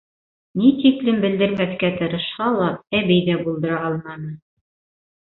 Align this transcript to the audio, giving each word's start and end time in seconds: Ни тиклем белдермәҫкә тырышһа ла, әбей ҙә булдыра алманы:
Ни 0.61 0.71
тиклем 0.79 1.19
белдермәҫкә 1.25 1.93
тырышһа 2.01 2.49
ла, 2.57 2.73
әбей 3.03 3.23
ҙә 3.31 3.39
булдыра 3.47 3.81
алманы: 3.93 4.37